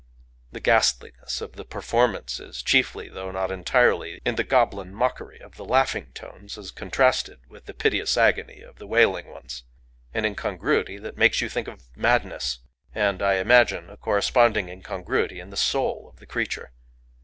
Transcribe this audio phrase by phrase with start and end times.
[0.51, 6.11] The ghastliness of the performance is chiefly—though not entirely—in the goblin mockery of the laughing
[6.13, 9.63] tones as contrasted with the piteous agony of the wailing ones:
[10.11, 12.61] an incongruity that makes you think of madness.
[12.95, 16.71] And I imagine a corresponding incongruity in the soul of the creature.